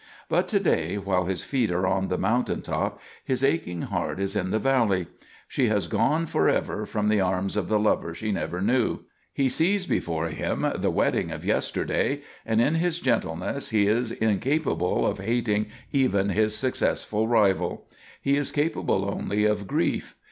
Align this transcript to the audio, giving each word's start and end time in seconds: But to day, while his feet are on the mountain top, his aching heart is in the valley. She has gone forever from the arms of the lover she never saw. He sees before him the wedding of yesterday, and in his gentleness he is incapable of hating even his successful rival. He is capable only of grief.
But 0.29 0.47
to 0.47 0.59
day, 0.59 0.97
while 0.97 1.25
his 1.25 1.43
feet 1.43 1.69
are 1.69 1.85
on 1.85 2.07
the 2.07 2.17
mountain 2.17 2.63
top, 2.63 2.99
his 3.23 3.43
aching 3.43 3.83
heart 3.83 4.19
is 4.19 4.35
in 4.35 4.49
the 4.49 4.57
valley. 4.57 5.05
She 5.47 5.67
has 5.67 5.85
gone 5.85 6.25
forever 6.25 6.87
from 6.87 7.07
the 7.07 7.21
arms 7.21 7.55
of 7.55 7.67
the 7.67 7.77
lover 7.77 8.15
she 8.15 8.31
never 8.31 8.59
saw. 8.65 8.97
He 9.31 9.47
sees 9.47 9.85
before 9.85 10.29
him 10.29 10.65
the 10.73 10.89
wedding 10.89 11.29
of 11.29 11.45
yesterday, 11.45 12.23
and 12.47 12.59
in 12.59 12.73
his 12.73 12.99
gentleness 12.99 13.69
he 13.69 13.85
is 13.85 14.11
incapable 14.13 15.05
of 15.05 15.19
hating 15.19 15.67
even 15.91 16.29
his 16.29 16.57
successful 16.57 17.27
rival. 17.27 17.85
He 18.19 18.37
is 18.37 18.51
capable 18.51 19.07
only 19.07 19.45
of 19.45 19.67
grief. 19.67 20.15